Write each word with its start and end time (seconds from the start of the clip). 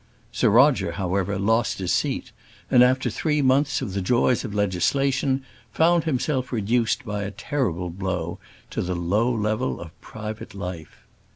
Sir 0.31 0.49
Roger, 0.49 0.93
however, 0.93 1.37
lost 1.37 1.77
his 1.77 1.93
seat, 1.93 2.31
and, 2.71 2.83
after 2.83 3.11
three 3.11 3.39
months 3.43 3.83
of 3.83 3.93
the 3.93 4.01
joys 4.01 4.43
of 4.43 4.51
legislation, 4.55 5.43
found 5.71 6.05
himself 6.05 6.51
reduced 6.51 7.05
by 7.05 7.21
a 7.21 7.29
terrible 7.29 7.91
blow 7.91 8.39
to 8.71 8.81
the 8.81 8.95
low 8.95 9.31
level 9.31 9.79
of 9.79 10.01
private 10.01 10.55
life. 10.55 11.03